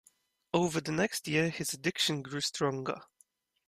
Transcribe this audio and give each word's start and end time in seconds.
Over 0.51 0.81
the 0.81 0.91
next 0.91 1.27
year 1.27 1.51
his 1.51 1.73
addiction 1.75 2.23
grew 2.23 2.41
stronger. 2.41 3.01